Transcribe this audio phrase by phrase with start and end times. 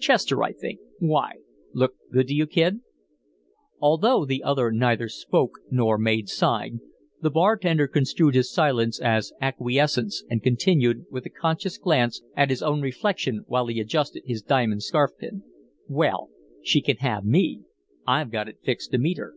[0.00, 0.80] "Chester, I think.
[0.98, 1.34] Why?
[1.72, 2.80] Look good to you, Kid?"
[3.78, 6.80] Although the other neither spoke nor made sign,
[7.22, 12.60] the bartender construed his silence as acquiescence and continued, with a conscious glance at his
[12.60, 15.44] own reflection while he adjusted his diamond scarf pin:
[15.86, 17.60] "Well, she can have ME!
[18.04, 19.34] I've got it fixed to meet her."